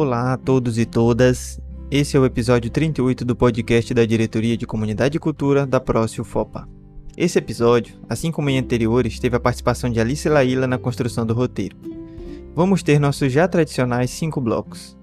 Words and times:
Olá 0.00 0.34
a 0.34 0.36
todos 0.36 0.78
e 0.78 0.86
todas. 0.86 1.60
Esse 1.90 2.16
é 2.16 2.20
o 2.20 2.24
episódio 2.24 2.70
38 2.70 3.24
do 3.24 3.34
podcast 3.34 3.92
da 3.92 4.04
Diretoria 4.04 4.56
de 4.56 4.64
Comunidade 4.64 5.16
e 5.16 5.18
Cultura 5.18 5.66
da 5.66 5.80
Prócio 5.80 6.22
FOPA. 6.22 6.68
Esse 7.16 7.36
episódio, 7.40 7.96
assim 8.08 8.30
como 8.30 8.48
em 8.48 8.58
anteriores, 8.58 9.18
teve 9.18 9.34
a 9.34 9.40
participação 9.40 9.90
de 9.90 9.98
Alice 9.98 10.28
Laíla 10.28 10.68
na 10.68 10.78
construção 10.78 11.26
do 11.26 11.34
roteiro. 11.34 11.76
Vamos 12.54 12.80
ter 12.84 13.00
nossos 13.00 13.32
já 13.32 13.48
tradicionais 13.48 14.12
cinco 14.12 14.40
blocos. 14.40 14.96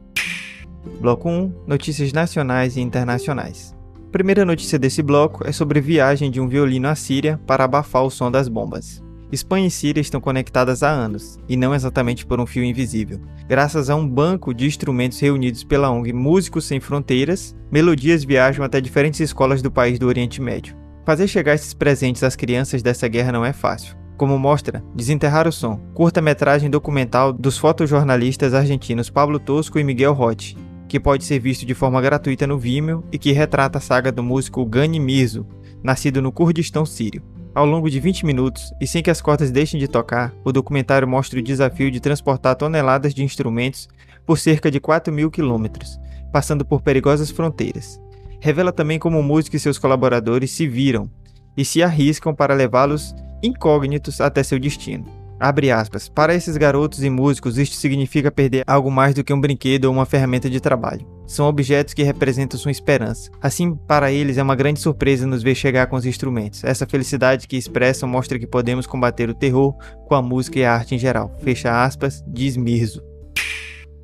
Bloco 1.01 1.27
1: 1.27 1.53
Notícias 1.67 2.13
nacionais 2.13 2.77
e 2.77 2.79
internacionais. 2.79 3.75
A 3.97 4.11
primeira 4.13 4.45
notícia 4.45 4.79
desse 4.79 5.03
bloco 5.03 5.45
é 5.45 5.51
sobre 5.51 5.81
viagem 5.81 6.31
de 6.31 6.39
um 6.39 6.47
violino 6.47 6.87
à 6.87 6.95
Síria 6.95 7.37
para 7.45 7.65
abafar 7.65 8.05
o 8.05 8.09
som 8.09 8.31
das 8.31 8.47
bombas. 8.47 9.03
Espanha 9.35 9.67
e 9.67 9.71
Síria 9.71 10.01
estão 10.01 10.19
conectadas 10.19 10.81
há 10.81 10.89
anos, 10.89 11.37
e 11.47 11.55
não 11.55 11.75
exatamente 11.75 12.25
por 12.25 12.39
um 12.39 12.45
fio 12.45 12.63
invisível. 12.63 13.19
Graças 13.47 13.89
a 13.89 13.95
um 13.95 14.07
banco 14.07 14.53
de 14.53 14.65
instrumentos 14.65 15.19
reunidos 15.19 15.63
pela 15.63 15.91
ONG 15.91 16.11
Músicos 16.11 16.65
Sem 16.65 16.79
Fronteiras, 16.79 17.55
melodias 17.71 18.23
viajam 18.23 18.65
até 18.65 18.81
diferentes 18.81 19.19
escolas 19.19 19.61
do 19.61 19.69
país 19.69 19.99
do 19.99 20.07
Oriente 20.07 20.41
Médio. 20.41 20.75
Fazer 21.05 21.27
chegar 21.27 21.53
esses 21.53 21.73
presentes 21.73 22.23
às 22.23 22.35
crianças 22.35 22.81
dessa 22.81 23.07
guerra 23.07 23.31
não 23.31 23.45
é 23.45 23.53
fácil. 23.53 23.95
Como 24.17 24.39
mostra 24.39 24.83
Desenterrar 24.95 25.47
o 25.47 25.51
Som, 25.51 25.77
curta-metragem 25.93 26.69
documental 26.69 27.31
dos 27.31 27.57
fotojornalistas 27.57 28.53
argentinos 28.53 29.09
Pablo 29.09 29.39
Tosco 29.39 29.77
e 29.77 29.83
Miguel 29.83 30.13
Rotti, 30.13 30.57
que 30.87 30.99
pode 30.99 31.25
ser 31.25 31.39
visto 31.39 31.65
de 31.65 31.73
forma 31.73 32.01
gratuita 32.01 32.47
no 32.47 32.57
Vimeo 32.57 33.03
e 33.11 33.19
que 33.19 33.33
retrata 33.33 33.77
a 33.77 33.81
saga 33.81 34.11
do 34.11 34.23
músico 34.23 34.65
Gani 34.65 34.99
Mirzo, 34.99 35.45
nascido 35.83 36.21
no 36.21 36.31
Kurdistão 36.31 36.85
sírio. 36.85 37.21
Ao 37.55 37.65
longo 37.65 37.89
de 37.89 38.01
20 38.01 38.25
minutos, 38.25 38.73
e 38.81 38.85
sem 38.85 39.01
que 39.01 39.09
as 39.09 39.21
cordas 39.21 39.49
deixem 39.49 39.79
de 39.79 39.87
tocar, 39.87 40.33
o 40.43 40.51
documentário 40.51 41.07
mostra 41.07 41.39
o 41.39 41.41
desafio 41.41 41.89
de 41.89 42.01
transportar 42.01 42.53
toneladas 42.57 43.13
de 43.13 43.23
instrumentos 43.23 43.87
por 44.25 44.37
cerca 44.37 44.69
de 44.69 44.77
4 44.77 45.13
mil 45.13 45.31
quilômetros, 45.31 45.97
passando 46.33 46.65
por 46.65 46.81
perigosas 46.81 47.31
fronteiras. 47.31 47.97
Revela 48.41 48.73
também 48.73 48.99
como 48.99 49.17
o 49.17 49.23
músico 49.23 49.55
e 49.55 49.59
seus 49.59 49.77
colaboradores 49.77 50.51
se 50.51 50.67
viram 50.67 51.09
e 51.55 51.63
se 51.63 51.81
arriscam 51.81 52.35
para 52.35 52.53
levá-los 52.53 53.15
incógnitos 53.41 54.19
até 54.19 54.43
seu 54.43 54.59
destino. 54.59 55.05
Abre 55.39 55.71
aspas. 55.71 56.09
Para 56.09 56.35
esses 56.35 56.57
garotos 56.57 57.03
e 57.03 57.09
músicos, 57.09 57.57
isto 57.57 57.77
significa 57.77 58.29
perder 58.29 58.65
algo 58.67 58.91
mais 58.91 59.15
do 59.15 59.23
que 59.23 59.33
um 59.33 59.39
brinquedo 59.39 59.85
ou 59.85 59.93
uma 59.93 60.05
ferramenta 60.05 60.49
de 60.49 60.59
trabalho. 60.59 61.14
São 61.27 61.47
objetos 61.47 61.93
que 61.93 62.03
representam 62.03 62.59
sua 62.59 62.71
esperança. 62.71 63.31
Assim, 63.41 63.75
para 63.75 64.11
eles 64.11 64.37
é 64.37 64.43
uma 64.43 64.55
grande 64.55 64.79
surpresa 64.79 65.25
nos 65.25 65.41
ver 65.41 65.55
chegar 65.55 65.87
com 65.87 65.95
os 65.95 66.05
instrumentos. 66.05 66.63
Essa 66.63 66.85
felicidade 66.85 67.47
que 67.47 67.57
expressam 67.57 68.07
mostra 68.07 68.37
que 68.37 68.47
podemos 68.47 68.85
combater 68.85 69.29
o 69.29 69.33
terror 69.33 69.73
com 70.07 70.15
a 70.15 70.21
música 70.21 70.59
e 70.59 70.65
a 70.65 70.73
arte 70.73 70.95
em 70.95 70.99
geral. 70.99 71.35
Fecha 71.43 71.83
aspas, 71.83 72.23
diz 72.27 72.55
Mirzo. 72.55 73.03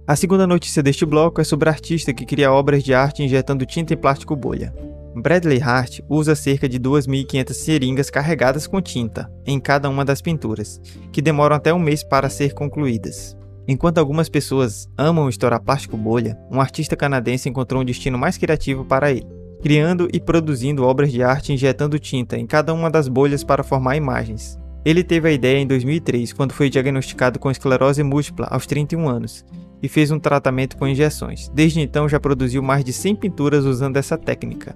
A 0.07 0.15
segunda 0.15 0.47
notícia 0.47 0.81
deste 0.81 1.05
bloco 1.05 1.39
é 1.39 1.43
sobre 1.43 1.69
artista 1.69 2.13
que 2.13 2.25
cria 2.25 2.51
obras 2.51 2.83
de 2.83 2.93
arte 2.93 3.23
injetando 3.23 3.65
tinta 3.65 3.93
em 3.93 3.97
plástico 3.97 4.35
bolha. 4.35 4.73
Bradley 5.15 5.61
Hart 5.61 5.99
usa 6.09 6.35
cerca 6.35 6.67
de 6.67 6.79
2.500 6.79 7.53
seringas 7.53 8.09
carregadas 8.09 8.65
com 8.65 8.81
tinta 8.81 9.31
em 9.45 9.59
cada 9.59 9.89
uma 9.89 10.05
das 10.05 10.21
pinturas, 10.21 10.81
que 11.11 11.21
demoram 11.21 11.55
até 11.55 11.73
um 11.73 11.79
mês 11.79 12.03
para 12.03 12.29
ser 12.29 12.53
concluídas. 12.53 13.37
Enquanto 13.71 13.99
algumas 13.99 14.27
pessoas 14.27 14.89
amam 14.97 15.29
estourar 15.29 15.61
plástico 15.61 15.95
bolha, 15.95 16.37
um 16.51 16.59
artista 16.59 16.93
canadense 16.93 17.47
encontrou 17.47 17.81
um 17.81 17.85
destino 17.85 18.17
mais 18.17 18.37
criativo 18.37 18.83
para 18.83 19.11
ele, 19.11 19.25
criando 19.61 20.09
e 20.11 20.19
produzindo 20.19 20.83
obras 20.83 21.09
de 21.09 21.23
arte 21.23 21.53
injetando 21.53 21.97
tinta 21.97 22.37
em 22.37 22.45
cada 22.45 22.73
uma 22.73 22.91
das 22.91 23.07
bolhas 23.07 23.45
para 23.45 23.63
formar 23.63 23.95
imagens. 23.95 24.59
Ele 24.83 25.05
teve 25.05 25.29
a 25.29 25.31
ideia 25.31 25.57
em 25.57 25.65
2003, 25.65 26.33
quando 26.33 26.51
foi 26.51 26.69
diagnosticado 26.69 27.39
com 27.39 27.49
esclerose 27.49 28.03
múltipla 28.03 28.45
aos 28.51 28.65
31 28.65 29.07
anos, 29.07 29.45
e 29.81 29.87
fez 29.87 30.11
um 30.11 30.19
tratamento 30.19 30.75
com 30.75 30.85
injeções. 30.85 31.47
Desde 31.55 31.79
então 31.79 32.09
já 32.09 32.19
produziu 32.19 32.61
mais 32.61 32.83
de 32.83 32.91
100 32.91 33.15
pinturas 33.15 33.63
usando 33.63 33.95
essa 33.95 34.17
técnica. 34.17 34.75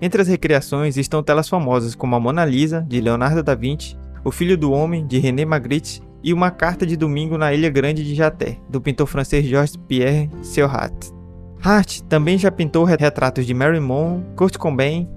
Entre 0.00 0.22
as 0.22 0.28
recriações 0.28 0.96
estão 0.96 1.20
telas 1.20 1.48
famosas 1.48 1.96
como 1.96 2.14
a 2.14 2.20
Mona 2.20 2.44
Lisa, 2.44 2.86
de 2.88 3.00
Leonardo 3.00 3.42
da 3.42 3.56
Vinci, 3.56 3.98
O 4.24 4.30
Filho 4.30 4.56
do 4.56 4.70
Homem, 4.70 5.04
de 5.04 5.18
René 5.18 5.44
Magritte, 5.44 6.00
e 6.26 6.32
Uma 6.32 6.50
Carta 6.50 6.84
de 6.84 6.96
Domingo 6.96 7.38
na 7.38 7.54
Ilha 7.54 7.70
Grande 7.70 8.02
de 8.02 8.12
Jaté, 8.12 8.58
do 8.68 8.80
pintor 8.80 9.06
francês 9.06 9.46
Georges 9.46 9.76
Pierre 9.76 10.28
Seurat. 10.42 10.92
Hart 11.62 12.00
também 12.08 12.36
já 12.36 12.50
pintou 12.50 12.82
retratos 12.82 13.46
de 13.46 13.54
Mary 13.54 13.78
Monroe, 13.78 14.24
Kurt 14.34 14.56
Cobain, 14.56 15.08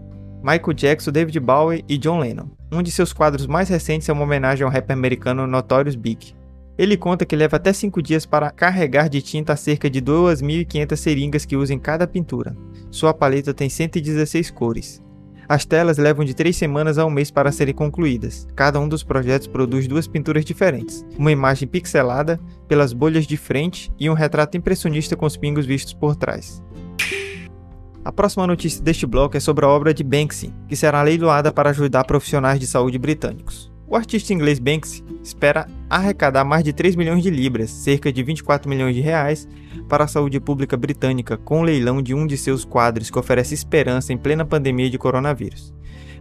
Michael 0.43 0.73
Jackson, 0.75 1.11
David 1.11 1.39
Bowie 1.39 1.83
e 1.89 1.97
John 1.97 2.19
Lennon. 2.19 2.45
Um 2.71 2.83
de 2.83 2.91
seus 2.91 3.11
quadros 3.11 3.47
mais 3.47 3.69
recentes 3.69 4.07
é 4.07 4.13
uma 4.13 4.21
homenagem 4.21 4.63
ao 4.63 4.71
rapper 4.71 4.95
americano 4.95 5.47
Notorious 5.47 5.95
Big. 5.95 6.35
Ele 6.77 6.95
conta 6.95 7.25
que 7.25 7.35
leva 7.35 7.57
até 7.57 7.73
5 7.73 8.03
dias 8.03 8.27
para 8.27 8.51
carregar 8.51 9.09
de 9.09 9.19
tinta 9.19 9.55
cerca 9.55 9.89
de 9.89 10.03
2.500 10.03 10.95
seringas 10.95 11.43
que 11.43 11.57
usa 11.57 11.73
em 11.73 11.79
cada 11.79 12.05
pintura. 12.05 12.55
Sua 12.91 13.15
paleta 13.15 13.51
tem 13.51 13.67
116 13.67 14.51
cores. 14.51 15.01
As 15.49 15.65
telas 15.65 15.97
levam 15.97 16.23
de 16.23 16.35
3 16.35 16.55
semanas 16.55 16.99
a 16.99 17.05
um 17.07 17.09
mês 17.09 17.31
para 17.31 17.51
serem 17.51 17.73
concluídas. 17.73 18.47
Cada 18.55 18.79
um 18.79 18.87
dos 18.87 19.01
projetos 19.01 19.47
produz 19.47 19.87
duas 19.87 20.07
pinturas 20.07 20.45
diferentes: 20.45 21.03
uma 21.17 21.31
imagem 21.31 21.67
pixelada 21.67 22.39
pelas 22.67 22.93
bolhas 22.93 23.25
de 23.25 23.35
frente 23.35 23.91
e 23.99 24.07
um 24.11 24.13
retrato 24.13 24.55
impressionista 24.55 25.15
com 25.15 25.25
os 25.25 25.35
pingos 25.35 25.65
vistos 25.65 25.95
por 25.95 26.15
trás. 26.15 26.63
A 28.05 28.11
próxima 28.11 28.45
notícia 28.45 28.83
deste 28.83 29.07
bloco 29.07 29.37
é 29.37 29.39
sobre 29.39 29.65
a 29.65 29.69
obra 29.69 29.91
de 29.91 30.03
Banksy, 30.03 30.53
que 30.67 30.75
será 30.75 31.01
leiloada 31.01 31.51
para 31.51 31.71
ajudar 31.71 32.03
profissionais 32.03 32.59
de 32.59 32.67
saúde 32.67 32.99
britânicos. 32.99 33.68
O 33.89 33.95
artista 33.95 34.31
inglês 34.31 34.59
Banksy 34.59 35.03
espera 35.23 35.67
arrecadar 35.89 36.45
mais 36.45 36.63
de 36.63 36.71
3 36.71 36.95
milhões 36.95 37.23
de 37.23 37.31
libras, 37.31 37.71
cerca 37.71 38.13
de 38.13 38.21
24 38.21 38.69
milhões 38.69 38.93
de 38.93 39.01
reais, 39.01 39.47
para 39.87 40.03
a 40.03 40.07
saúde 40.07 40.39
pública 40.39 40.77
britânica 40.77 41.35
com 41.37 41.61
o 41.61 41.63
leilão 41.63 41.99
de 41.99 42.13
um 42.13 42.27
de 42.27 42.37
seus 42.37 42.63
quadros 42.63 43.09
que 43.09 43.17
oferece 43.17 43.55
esperança 43.55 44.13
em 44.13 44.17
plena 44.17 44.45
pandemia 44.45 44.91
de 44.91 44.99
coronavírus. 44.99 45.73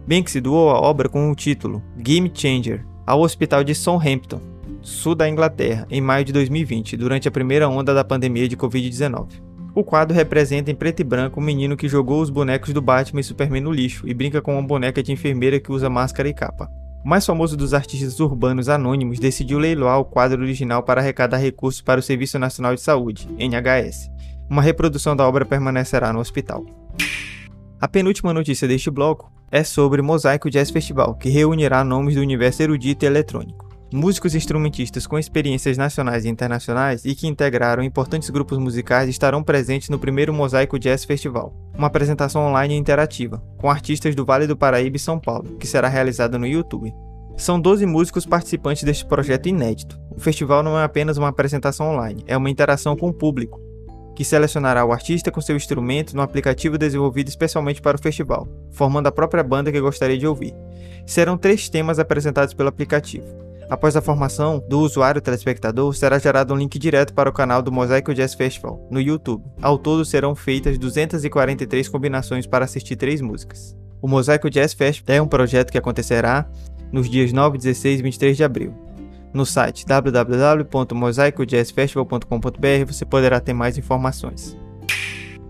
Banksy 0.07 0.41
doou 0.41 0.71
a 0.71 0.81
obra 0.81 1.07
com 1.07 1.29
o 1.29 1.35
título 1.35 1.83
Game 1.95 2.31
Changer 2.33 2.83
ao 3.05 3.21
Hospital 3.21 3.63
de 3.63 3.75
Southampton, 3.75 4.41
sul 4.81 5.13
da 5.13 5.29
Inglaterra, 5.29 5.85
em 5.91 6.01
maio 6.01 6.25
de 6.25 6.33
2020, 6.33 6.97
durante 6.97 7.27
a 7.27 7.31
primeira 7.31 7.69
onda 7.69 7.93
da 7.93 8.03
pandemia 8.03 8.47
de 8.47 8.57
Covid-19. 8.57 9.27
O 9.75 9.83
quadro 9.83 10.15
representa 10.15 10.71
em 10.71 10.75
preto 10.75 11.01
e 11.01 11.03
branco 11.03 11.39
um 11.39 11.43
menino 11.43 11.77
que 11.77 11.87
jogou 11.87 12.19
os 12.19 12.31
bonecos 12.31 12.73
do 12.73 12.81
Batman 12.81 13.21
e 13.21 13.23
Superman 13.23 13.61
no 13.61 13.71
lixo 13.71 14.07
e 14.07 14.13
brinca 14.15 14.41
com 14.41 14.53
uma 14.53 14.67
boneca 14.67 15.03
de 15.03 15.11
enfermeira 15.11 15.59
que 15.59 15.71
usa 15.71 15.87
máscara 15.87 16.27
e 16.27 16.33
capa. 16.33 16.67
O 17.03 17.07
mais 17.07 17.25
famoso 17.25 17.55
dos 17.55 17.73
artistas 17.73 18.19
urbanos 18.19 18.67
anônimos 18.67 19.19
decidiu 19.19 19.57
leiloar 19.57 19.99
o 19.99 20.05
quadro 20.05 20.41
original 20.41 20.83
para 20.83 20.99
arrecadar 20.99 21.37
recursos 21.37 21.81
para 21.81 21.99
o 21.99 22.03
Serviço 22.03 22.37
Nacional 22.37 22.75
de 22.75 22.81
Saúde, 22.81 23.29
NHS. 23.37 24.11
Uma 24.49 24.61
reprodução 24.61 25.15
da 25.15 25.27
obra 25.27 25.45
permanecerá 25.45 26.11
no 26.11 26.19
hospital. 26.19 26.65
A 27.79 27.87
penúltima 27.87 28.33
notícia 28.33 28.67
deste 28.67 28.91
bloco 28.91 29.31
é 29.49 29.63
sobre 29.63 30.01
o 30.01 30.03
Mosaico 30.03 30.49
Jazz 30.49 30.69
Festival, 30.69 31.15
que 31.15 31.29
reunirá 31.29 31.83
nomes 31.83 32.15
do 32.15 32.21
universo 32.21 32.61
erudito 32.61 33.05
e 33.05 33.07
eletrônico 33.07 33.68
músicos 33.91 34.33
e 34.33 34.37
instrumentistas 34.37 35.07
com 35.07 35.17
experiências 35.17 35.77
nacionais 35.77 36.23
e 36.23 36.29
internacionais 36.29 37.05
e 37.05 37.15
que 37.15 37.27
integraram 37.27 37.81
importantes 37.81 38.29
grupos 38.29 38.57
musicais 38.57 39.09
estarão 39.09 39.41
presentes 39.41 39.89
no 39.89 39.97
primeiro 39.97 40.33
Mosaico 40.33 40.77
Jazz 40.77 41.03
Festival, 41.05 41.53
uma 41.75 41.87
apresentação 41.87 42.45
online 42.45 42.75
interativa, 42.75 43.41
com 43.57 43.69
artistas 43.69 44.13
do 44.13 44.25
Vale 44.25 44.45
do 44.45 44.55
Paraíba 44.55 44.97
e 44.97 44.99
São 44.99 45.19
Paulo, 45.19 45.57
que 45.57 45.67
será 45.67 45.87
realizada 45.87 46.37
no 46.37 46.45
YouTube. 46.45 46.93
São 47.35 47.59
12 47.59 47.85
músicos 47.85 48.25
participantes 48.25 48.83
deste 48.83 49.05
projeto 49.05 49.47
inédito. 49.47 49.99
O 50.15 50.19
festival 50.19 50.61
não 50.61 50.77
é 50.77 50.83
apenas 50.83 51.17
uma 51.17 51.29
apresentação 51.29 51.87
online, 51.87 52.23
é 52.27 52.37
uma 52.37 52.49
interação 52.49 52.95
com 52.95 53.07
o 53.07 53.13
público, 53.13 53.59
que 54.15 54.25
selecionará 54.25 54.85
o 54.85 54.91
artista 54.91 55.31
com 55.31 55.39
seu 55.39 55.55
instrumento 55.55 56.15
no 56.15 56.21
aplicativo 56.21 56.77
desenvolvido 56.77 57.29
especialmente 57.29 57.81
para 57.81 57.97
o 57.97 58.01
festival, 58.01 58.47
formando 58.71 59.07
a 59.07 59.11
própria 59.11 59.41
banda 59.41 59.71
que 59.71 59.79
gostaria 59.79 60.17
de 60.17 60.27
ouvir. 60.27 60.53
Serão 61.07 61.37
três 61.37 61.69
temas 61.69 61.97
apresentados 61.97 62.53
pelo 62.53 62.69
aplicativo 62.69 63.48
Após 63.69 63.95
a 63.95 64.01
formação 64.01 64.61
do 64.67 64.79
usuário 64.79 65.21
telespectador, 65.21 65.93
será 65.93 66.17
gerado 66.17 66.55
um 66.55 66.57
link 66.57 66.79
direto 66.79 67.13
para 67.13 67.29
o 67.29 67.33
canal 67.33 67.61
do 67.61 67.71
Mosaico 67.71 68.15
Jazz 68.15 68.33
Festival 68.33 68.83
no 68.89 68.99
YouTube. 68.99 69.45
Ao 69.61 69.77
todo 69.77 70.03
serão 70.03 70.33
feitas 70.33 70.79
243 70.79 71.87
combinações 71.87 72.47
para 72.47 72.65
assistir 72.65 72.95
três 72.95 73.21
músicas. 73.21 73.77
O 74.01 74.07
Mosaico 74.07 74.49
Jazz 74.49 74.73
Festival 74.73 75.15
é 75.15 75.21
um 75.21 75.27
projeto 75.27 75.71
que 75.71 75.77
acontecerá 75.77 76.49
nos 76.91 77.07
dias 77.07 77.31
9, 77.31 77.59
16 77.59 77.99
e 77.99 78.03
23 78.03 78.37
de 78.37 78.43
abril. 78.43 78.73
No 79.31 79.45
site 79.45 79.85
www.mosaicojazzfestival.com.br 79.85 82.85
você 82.87 83.05
poderá 83.05 83.39
ter 83.39 83.53
mais 83.53 83.77
informações. 83.77 84.57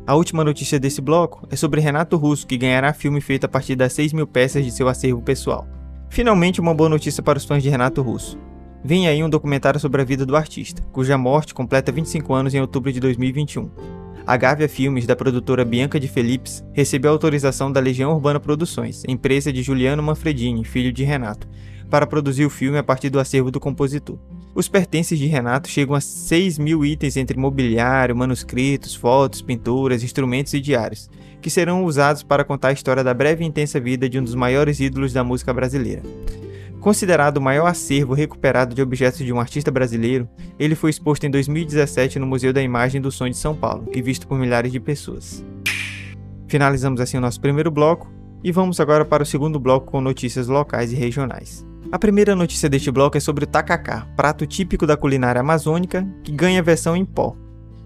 A 0.06 0.14
última 0.16 0.44
notícia 0.44 0.78
desse 0.78 1.00
bloco 1.00 1.48
é 1.50 1.56
sobre 1.56 1.80
Renato 1.80 2.18
Russo, 2.18 2.46
que 2.46 2.58
ganhará 2.58 2.92
filme 2.92 3.22
feito 3.22 3.46
a 3.46 3.48
partir 3.48 3.78
das 3.78 3.94
6 3.94 4.12
mil 4.12 4.28
peças 4.28 4.66
de 4.66 4.72
seu 4.72 4.90
acervo 4.90 5.22
pessoal. 5.22 5.66
Finalmente, 6.10 6.60
uma 6.60 6.74
boa 6.74 6.90
notícia 6.90 7.22
para 7.22 7.38
os 7.38 7.46
fãs 7.46 7.62
de 7.62 7.70
Renato 7.70 8.02
Russo. 8.02 8.38
Vem 8.84 9.08
aí 9.08 9.24
um 9.24 9.30
documentário 9.30 9.80
sobre 9.80 10.02
a 10.02 10.06
vida 10.06 10.26
do 10.26 10.36
artista, 10.36 10.82
cuja 10.92 11.18
morte 11.18 11.54
completa 11.54 11.92
25 11.92 12.34
anos 12.34 12.54
em 12.54 12.60
outubro 12.60 12.92
de 12.92 13.00
2021. 13.00 13.70
A 14.26 14.36
Gávea 14.36 14.68
Filmes, 14.68 15.06
da 15.06 15.16
produtora 15.16 15.64
Bianca 15.64 16.00
de 16.00 16.08
Felipes, 16.08 16.64
recebeu 16.74 17.12
autorização 17.12 17.72
da 17.72 17.80
Legião 17.80 18.12
Urbana 18.12 18.40
Produções, 18.40 19.04
empresa 19.08 19.54
de 19.54 19.62
Juliano 19.62 20.02
Manfredini, 20.02 20.66
filho 20.66 20.92
de 20.92 21.04
Renato, 21.04 21.48
para 21.90 22.08
produzir 22.08 22.46
o 22.46 22.50
filme 22.50 22.78
a 22.78 22.84
partir 22.84 23.10
do 23.10 23.20
acervo 23.20 23.52
do 23.52 23.60
compositor. 23.60 24.18
Os 24.54 24.68
pertences 24.68 25.18
de 25.18 25.28
Renato 25.28 25.70
chegam 25.70 25.96
a 25.96 26.02
6 26.02 26.58
mil 26.58 26.84
itens 26.84 27.16
entre 27.16 27.38
mobiliário, 27.40 28.16
manuscritos, 28.16 28.96
fotos, 28.96 29.42
pinturas, 29.42 30.04
instrumentos 30.04 30.54
e 30.54 30.60
diários, 30.60 31.10
que 31.40 31.50
serão 31.50 31.86
usados 31.86 32.24
para 32.24 32.44
contar 32.44 32.70
a 32.70 32.74
história 32.74 33.04
da 33.04 33.14
breve 33.14 33.44
e 33.44 33.48
intensa 33.48 33.80
vida 33.80 34.10
de 34.10 34.20
um 34.20 34.24
dos 34.24 34.36
maiores 34.36 34.80
ídolos 34.80 35.14
da 35.14 35.24
música 35.24 35.54
brasileira. 35.54 36.02
Considerado 36.80 37.38
o 37.38 37.42
maior 37.42 37.68
acervo 37.68 38.14
recuperado 38.14 38.74
de 38.74 38.82
objetos 38.82 39.20
de 39.20 39.34
um 39.34 39.40
artista 39.40 39.70
brasileiro, 39.70 40.28
ele 40.58 40.76
foi 40.76 40.90
exposto 40.90 41.26
em 41.26 41.30
2017 41.30 42.18
no 42.18 42.26
Museu 42.26 42.54
da 42.54 42.62
Imagem 42.62 43.02
do 43.02 43.12
Som 43.12 43.30
de 43.30 43.38
São 43.38 43.56
Paulo 43.56 43.88
e 43.94 44.02
visto 44.02 44.28
por 44.28 44.40
milhares 44.40 44.72
de 44.72 44.80
pessoas. 44.80 45.44
Finalizamos 46.48 47.00
assim 47.02 47.18
o 47.18 47.22
nosso 47.22 47.40
primeiro 47.40 47.70
bloco 47.70 48.12
e 48.44 48.52
vamos 48.52 48.80
agora 48.80 49.04
para 49.04 49.24
o 49.24 49.26
segundo 49.26 49.60
bloco 49.60 49.92
com 49.92 50.02
notícias 50.02 50.48
locais 50.48 50.92
e 50.92 50.96
regionais. 50.96 51.69
A 51.92 51.98
primeira 51.98 52.36
notícia 52.36 52.70
deste 52.70 52.92
bloco 52.92 53.18
é 53.18 53.20
sobre 53.20 53.46
o 53.46 53.48
tacacá, 53.48 54.08
prato 54.16 54.46
típico 54.46 54.86
da 54.86 54.96
culinária 54.96 55.42
amazônica 55.42 56.08
que 56.24 56.32
ganha 56.32 56.62
versão 56.62 56.96
em 56.96 57.04
pó. 57.04 57.36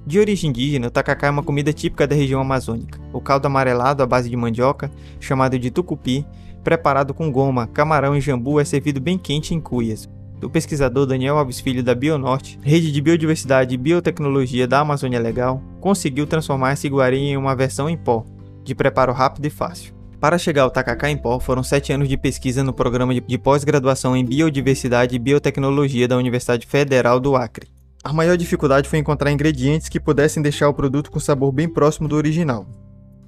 De 0.06 0.20
origem 0.20 0.50
indígena, 0.50 0.88
o 0.88 0.92
tacacá 0.92 1.28
é 1.28 1.30
uma 1.30 1.42
comida 1.42 1.72
típica 1.72 2.06
da 2.06 2.14
região 2.14 2.42
amazônica. 2.42 3.00
O 3.14 3.22
caldo 3.22 3.46
amarelado 3.46 4.04
à 4.04 4.06
base 4.06 4.30
de 4.30 4.36
mandioca, 4.36 4.92
chamado 5.22 5.58
de 5.58 5.72
tucupi, 5.72 6.26
preparado 6.66 7.14
com 7.14 7.32
goma, 7.32 7.66
camarão 7.68 8.14
e 8.14 8.20
jambu, 8.20 8.60
é 8.60 8.66
servido 8.66 9.00
bem 9.00 9.18
quente 9.18 9.56
em 9.56 9.62
cuias. 9.62 10.10
O 10.44 10.50
pesquisador 10.50 11.06
Daniel 11.06 11.38
Alves 11.38 11.62
Filho 11.62 11.82
da 11.82 11.96
Bionorte, 11.96 12.60
rede 12.62 12.92
de 12.92 13.02
biodiversidade 13.02 13.74
e 13.74 13.78
biotecnologia 13.78 14.68
da 14.68 14.82
Amazônia 14.82 15.18
Legal, 15.18 15.64
conseguiu 15.80 16.28
transformar 16.28 16.74
esse 16.74 16.88
iguari 16.88 17.20
em 17.20 17.38
uma 17.38 17.56
versão 17.56 17.90
em 17.90 17.96
pó, 17.96 18.26
de 18.66 18.76
preparo 18.76 19.14
rápido 19.14 19.46
e 19.46 19.50
fácil. 19.50 19.94
Para 20.24 20.38
chegar 20.38 20.62
ao 20.62 20.72
tacacá 20.72 21.10
em 21.10 21.18
pó, 21.18 21.38
foram 21.38 21.62
sete 21.62 21.92
anos 21.92 22.08
de 22.08 22.16
pesquisa 22.16 22.64
no 22.64 22.72
programa 22.72 23.14
de 23.14 23.38
pós-graduação 23.38 24.16
em 24.16 24.24
Biodiversidade 24.24 25.14
e 25.14 25.20
Biotecnologia 25.20 26.08
da 26.08 26.16
Universidade 26.16 26.66
Federal 26.66 27.20
do 27.20 27.36
Acre. 27.36 27.68
A 28.02 28.14
maior 28.14 28.38
dificuldade 28.38 28.88
foi 28.88 29.00
encontrar 29.00 29.34
ingredientes 29.34 29.90
que 29.90 30.00
pudessem 30.00 30.42
deixar 30.42 30.70
o 30.70 30.74
produto 30.74 31.12
com 31.12 31.20
sabor 31.20 31.52
bem 31.52 31.68
próximo 31.68 32.08
do 32.08 32.16
original. 32.16 32.66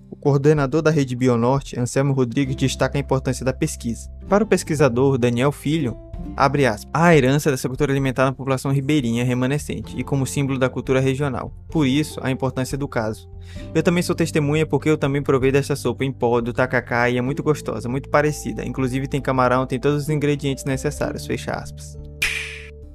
O 0.10 0.16
coordenador 0.16 0.82
da 0.82 0.92
rede 0.92 1.16
Bionorte, 1.16 1.80
Anselmo 1.80 2.14
Rodrigues, 2.14 2.56
destaca 2.56 2.98
a 2.98 3.02
importância 3.02 3.44
da 3.44 3.54
pesquisa. 3.54 4.10
Para 4.30 4.44
o 4.44 4.48
pesquisador 4.48 5.18
Daniel 5.18 5.52
Filho, 5.52 5.98
abre 6.36 6.66
aspas, 6.66 6.90
a 6.94 7.16
herança 7.16 7.52
dessa 7.52 7.68
cultura 7.68 7.92
alimentar 7.92 8.26
na 8.26 8.34
população 8.34 8.72
ribeirinha 8.72 9.24
remanescente 9.24 9.98
e 9.98 10.04
como 10.04 10.26
símbolo 10.26 10.58
da 10.58 10.70
cultura 10.70 11.00
regional. 11.00 11.52
Por 11.70 11.86
isso, 11.86 12.20
a 12.24 12.32
importância 12.32 12.78
do 12.78 12.88
caso. 12.88 13.30
Eu 13.74 13.84
também 13.84 14.04
sou 14.04 14.16
testemunha 14.16 14.66
porque 14.66 14.90
eu 14.90 14.98
também 14.98 15.22
provei 15.22 15.52
dessa 15.52 15.76
sopa 15.76 16.04
em 16.04 16.12
pó 16.12 16.42
do 16.42 16.54
tacacá 16.54 17.10
e 17.10 17.18
é 17.18 17.22
muito 17.22 17.44
gostosa, 17.44 17.90
muito 17.90 18.10
parecida. 18.10 18.66
Inclusive 18.66 19.08
tem 19.08 19.22
camarão, 19.22 19.66
tem 19.66 19.80
todos 19.80 20.04
os 20.04 20.10
ingredientes 20.10 20.66
necessários, 20.66 21.26
fecha 21.26 21.52
aspas. 21.52 21.98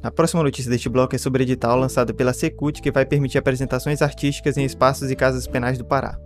A 0.02 0.10
próxima 0.10 0.42
notícia 0.42 0.70
deste 0.70 0.88
bloco 0.88 1.14
é 1.14 1.18
sobre 1.18 1.42
edital 1.42 1.78
lançado 1.78 2.14
pela 2.14 2.32
Secult 2.32 2.80
que 2.80 2.90
vai 2.90 3.04
permitir 3.04 3.36
apresentações 3.36 4.00
artísticas 4.00 4.56
em 4.56 4.64
espaços 4.64 5.10
e 5.10 5.16
casas 5.16 5.46
penais 5.46 5.76
do 5.76 5.84
Pará. 5.84 6.18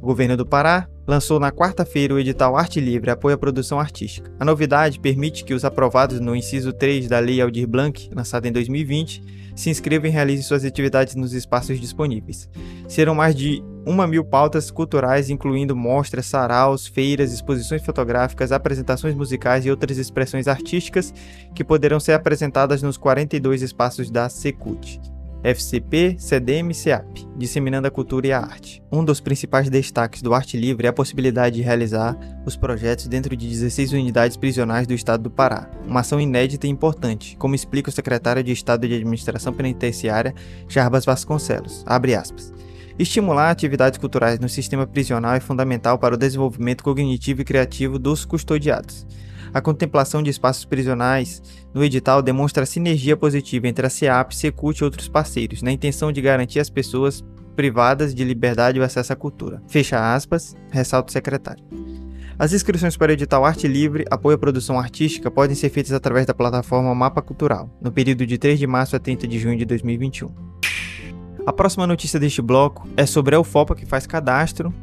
O 0.00 0.06
governo 0.06 0.36
do 0.36 0.46
Pará 0.46 0.88
lançou 1.06 1.38
na 1.38 1.52
quarta-feira 1.52 2.14
o 2.14 2.18
edital 2.18 2.56
Arte 2.56 2.80
Livre 2.80 3.10
Apoio 3.10 3.34
à 3.34 3.38
Produção 3.38 3.78
Artística. 3.78 4.30
A 4.40 4.44
novidade 4.44 4.98
permite 4.98 5.44
que 5.44 5.54
os 5.54 5.64
aprovados 5.64 6.20
no 6.20 6.34
inciso 6.34 6.72
3 6.72 7.08
da 7.08 7.18
Lei 7.18 7.40
Aldir 7.40 7.68
Blanc, 7.68 8.10
lançada 8.14 8.48
em 8.48 8.52
2020, 8.52 9.22
se 9.54 9.70
inscrevam 9.70 10.08
e 10.08 10.12
realizem 10.12 10.42
suas 10.42 10.64
atividades 10.64 11.14
nos 11.14 11.32
espaços 11.32 11.80
disponíveis. 11.80 12.48
Serão 12.88 13.14
mais 13.14 13.34
de 13.34 13.62
uma 13.86 14.06
mil 14.06 14.24
pautas 14.24 14.70
culturais, 14.70 15.30
incluindo 15.30 15.76
mostras, 15.76 16.26
saraus, 16.26 16.86
feiras, 16.86 17.32
exposições 17.32 17.84
fotográficas, 17.84 18.50
apresentações 18.50 19.14
musicais 19.14 19.64
e 19.64 19.70
outras 19.70 19.96
expressões 19.96 20.48
artísticas 20.48 21.14
que 21.54 21.64
poderão 21.64 22.00
ser 22.00 22.12
apresentadas 22.12 22.82
nos 22.82 22.96
42 22.96 23.62
espaços 23.62 24.10
da 24.10 24.28
Secult. 24.28 25.00
FCP, 25.46 26.16
CDM 26.18 26.72
e 26.72 26.74
CEAP, 26.74 27.24
disseminando 27.36 27.86
a 27.86 27.90
cultura 27.90 28.26
e 28.26 28.32
a 28.32 28.40
arte. 28.40 28.82
Um 28.90 29.04
dos 29.04 29.20
principais 29.20 29.70
destaques 29.70 30.20
do 30.20 30.34
Arte 30.34 30.56
Livre 30.56 30.86
é 30.86 30.90
a 30.90 30.92
possibilidade 30.92 31.54
de 31.54 31.62
realizar 31.62 32.18
os 32.44 32.56
projetos 32.56 33.06
dentro 33.06 33.36
de 33.36 33.48
16 33.48 33.92
unidades 33.92 34.36
prisionais 34.36 34.88
do 34.88 34.94
estado 34.94 35.22
do 35.22 35.30
Pará, 35.30 35.70
uma 35.86 36.00
ação 36.00 36.20
inédita 36.20 36.66
e 36.66 36.70
importante, 36.70 37.36
como 37.36 37.54
explica 37.54 37.90
o 37.90 37.92
secretário 37.92 38.42
de 38.42 38.50
Estado 38.50 38.88
de 38.88 38.94
Administração 38.94 39.52
Penitenciária, 39.52 40.34
Jarbas 40.68 41.04
Vasconcelos. 41.04 41.84
Estimular 42.98 43.50
atividades 43.50 44.00
culturais 44.00 44.40
no 44.40 44.48
sistema 44.48 44.84
prisional 44.84 45.34
é 45.34 45.40
fundamental 45.40 45.96
para 45.96 46.16
o 46.16 46.18
desenvolvimento 46.18 46.82
cognitivo 46.82 47.42
e 47.42 47.44
criativo 47.44 48.00
dos 48.00 48.24
custodiados. 48.24 49.06
A 49.52 49.60
contemplação 49.60 50.22
de 50.22 50.30
espaços 50.30 50.64
prisionais 50.64 51.42
no 51.72 51.84
edital 51.84 52.22
demonstra 52.22 52.64
a 52.64 52.66
sinergia 52.66 53.16
positiva 53.16 53.68
entre 53.68 53.86
a 53.86 53.90
CEAP, 53.90 54.34
Secult 54.34 54.80
e 54.80 54.84
outros 54.84 55.08
parceiros, 55.08 55.62
na 55.62 55.72
intenção 55.72 56.12
de 56.12 56.20
garantir 56.20 56.60
às 56.60 56.70
pessoas 56.70 57.24
privadas 57.54 58.14
de 58.14 58.22
liberdade 58.22 58.78
o 58.78 58.82
acesso 58.82 59.12
à 59.12 59.16
cultura. 59.16 59.62
Fecha 59.66 60.14
aspas, 60.14 60.54
ressalta 60.70 61.10
o 61.10 61.12
secretário. 61.12 61.64
As 62.38 62.52
inscrições 62.52 62.98
para 62.98 63.10
o 63.10 63.14
edital 63.14 63.46
Arte 63.46 63.66
Livre, 63.66 64.04
apoio 64.10 64.36
à 64.36 64.38
produção 64.38 64.78
artística, 64.78 65.30
podem 65.30 65.56
ser 65.56 65.70
feitas 65.70 65.92
através 65.92 66.26
da 66.26 66.34
plataforma 66.34 66.94
Mapa 66.94 67.22
Cultural, 67.22 67.70
no 67.80 67.90
período 67.90 68.26
de 68.26 68.36
3 68.36 68.58
de 68.58 68.66
março 68.66 68.94
a 68.94 68.98
30 68.98 69.26
de 69.26 69.38
junho 69.38 69.56
de 69.56 69.64
2021. 69.64 70.30
A 71.46 71.52
próxima 71.52 71.86
notícia 71.86 72.20
deste 72.20 72.42
bloco 72.42 72.86
é 72.94 73.06
sobre 73.06 73.34
a 73.34 73.40
UFOPA 73.40 73.74
que 73.74 73.86
faz 73.86 74.06
cadastro 74.06 74.74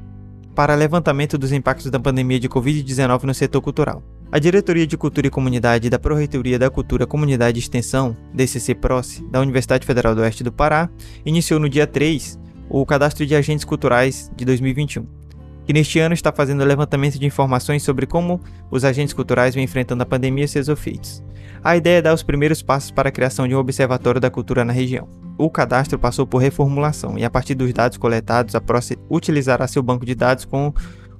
para 0.56 0.74
levantamento 0.74 1.38
dos 1.38 1.51
impactos 1.51 1.92
da 1.92 2.00
pandemia 2.00 2.39
de 2.39 2.50
Covid-19 2.50 3.24
no 3.24 3.33
setor 3.36 3.62
cultural. 3.62 4.01
A 4.33 4.39
Diretoria 4.39 4.88
de 4.88 4.97
Cultura 4.97 5.27
e 5.27 5.30
Comunidade 5.30 5.91
da 5.91 6.00
Pró-Reitoria 6.00 6.57
da 6.57 6.68
Cultura, 6.68 7.06
Comunidade 7.06 7.59
e 7.59 7.62
Extensão, 7.62 8.18
DCC-PROCE, 8.33 9.24
da 9.30 9.39
Universidade 9.39 9.85
Federal 9.85 10.15
do 10.15 10.21
Oeste 10.21 10.44
do 10.44 10.51
Pará, 10.51 10.89
iniciou 11.24 11.59
no 11.59 11.69
dia 11.69 11.85
3 11.85 12.39
o 12.68 12.83
Cadastro 12.83 13.27
de 13.27 13.35
Agentes 13.35 13.63
Culturais 13.63 14.31
de 14.35 14.44
2021, 14.44 15.06
que 15.68 15.71
neste 15.71 16.00
ano 16.00 16.15
está 16.15 16.31
fazendo 16.31 16.63
levantamento 16.63 17.19
de 17.19 17.27
informações 17.27 17.83
sobre 17.83 18.07
como 18.07 18.41
os 18.71 18.83
agentes 18.83 19.13
culturais 19.13 19.53
vêm 19.53 19.65
enfrentando 19.65 20.01
a 20.01 20.06
pandemia 20.07 20.45
e 20.45 20.47
seus 20.47 20.68
efeitos. 20.68 21.24
A 21.63 21.77
ideia 21.77 22.00
é 22.00 22.01
dar 22.01 22.15
os 22.15 22.24
primeiros 22.24 22.63
passos 22.63 22.89
para 22.89 23.09
a 23.09 23.12
criação 23.12 23.47
de 23.47 23.53
um 23.53 23.59
observatório 23.59 24.19
da 24.19 24.31
cultura 24.31 24.65
na 24.65 24.74
região. 24.74 25.07
O 25.38 25.47
cadastro 25.47 26.00
passou 26.00 26.25
por 26.25 26.39
reformulação 26.39 27.19
e, 27.19 27.24
a 27.24 27.29
partir 27.29 27.53
dos 27.53 27.71
dados 27.71 27.97
coletados, 28.00 28.56
a 28.56 28.62
PROCE 28.62 28.97
utilizará 29.12 29.68
seu 29.68 29.83
banco 29.83 30.07
de 30.07 30.15
dados 30.15 30.44
com 30.44 30.74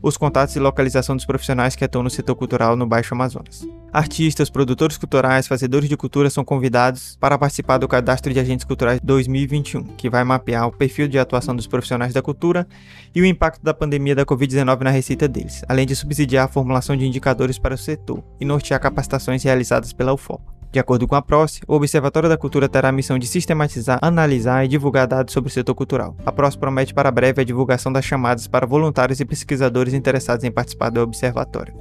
os 0.04 0.18
contatos 0.18 0.54
e 0.58 0.60
localização 0.60 1.16
dos 1.16 1.26
profissionais 1.26 1.78
que 1.78 1.86
atuam 1.86 2.04
no 2.04 2.10
setor 2.10 2.36
cultural 2.36 2.76
no 2.76 2.86
Baixo 2.86 3.14
Amazonas. 3.14 3.66
Artistas, 3.92 4.50
produtores 4.50 4.98
culturais, 4.98 5.48
fazedores 5.48 5.88
de 5.88 5.96
cultura 5.96 6.30
são 6.30 6.44
convidados 6.44 7.16
para 7.22 7.38
participar 7.38 7.78
do 7.78 7.88
Cadastro 7.88 8.34
de 8.34 8.40
Agentes 8.40 8.66
Culturais 8.66 9.00
2021, 9.02 9.84
que 9.96 10.10
vai 10.10 10.26
mapear 10.26 10.68
o 10.68 10.74
perfil 10.74 11.08
de 11.08 11.18
atuação 11.18 11.56
dos 11.56 11.68
profissionais 11.68 12.14
da 12.14 12.22
cultura 12.22 12.68
e 13.16 13.22
o 13.22 13.26
impacto 13.26 13.64
da 13.64 13.74
pandemia 13.74 14.14
da 14.14 14.26
Covid-19 14.26 14.82
na 14.82 14.90
receita 14.90 15.26
deles, 15.26 15.64
além 15.70 15.88
de 15.88 15.96
subsidiar 15.96 16.46
a 16.46 16.50
formulação 16.50 16.98
de 16.98 17.06
indicadores 17.06 17.58
para 17.58 17.76
o 17.76 17.78
setor 17.78 18.22
e 18.42 18.46
nortear 18.46 18.82
capacitações 18.82 19.42
realizadas 19.42 19.94
pela 19.94 20.14
UFOP. 20.14 20.53
De 20.74 20.80
acordo 20.80 21.08
com 21.08 21.14
a 21.14 21.22
PROCE, 21.22 21.62
o 21.68 21.76
Observatório 21.76 22.28
da 22.28 22.36
Cultura 22.36 22.68
terá 22.68 22.90
a 22.90 22.92
missão 22.92 23.20
de 23.20 23.28
sistematizar, 23.28 24.00
analisar 24.02 24.66
e 24.66 24.68
divulgar 24.68 25.06
dados 25.06 25.32
sobre 25.32 25.48
o 25.48 25.54
setor 25.54 25.76
cultural. 25.76 26.18
A 26.26 26.32
PROCE 26.32 26.58
promete 26.58 26.96
para 26.96 27.12
breve 27.12 27.40
a 27.40 27.46
divulgação 27.46 27.94
das 27.94 28.04
chamadas 28.04 28.48
para 28.48 28.66
voluntários 28.66 29.20
e 29.20 29.26
pesquisadores 29.26 29.94
interessados 29.94 30.44
em 30.44 30.52
participar 30.52 30.90
do 30.90 31.00
observatório. 31.00 31.76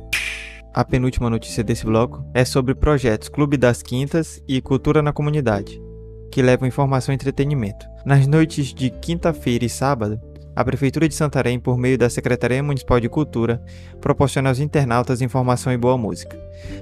A 0.74 0.84
penúltima 0.84 1.30
notícia 1.30 1.64
desse 1.64 1.86
bloco 1.86 2.22
é 2.34 2.44
sobre 2.44 2.74
projetos 2.74 3.30
Clube 3.30 3.56
das 3.56 3.82
Quintas 3.82 4.42
e 4.46 4.60
Cultura 4.60 5.00
na 5.00 5.10
Comunidade, 5.10 5.80
que 6.30 6.42
levam 6.42 6.68
informação 6.68 7.14
e 7.14 7.16
entretenimento. 7.16 7.86
Nas 8.04 8.26
noites 8.26 8.74
de 8.74 8.90
quinta-feira 8.90 9.64
e 9.64 9.70
sábado, 9.70 10.20
a 10.54 10.64
Prefeitura 10.64 11.08
de 11.08 11.14
Santarém, 11.14 11.58
por 11.58 11.78
meio 11.78 11.96
da 11.96 12.10
Secretaria 12.10 12.62
Municipal 12.62 13.00
de 13.00 13.08
Cultura, 13.08 13.62
proporciona 14.00 14.48
aos 14.48 14.60
internautas 14.60 15.22
informação 15.22 15.72
e 15.72 15.76
boa 15.76 15.96
música. 15.96 16.36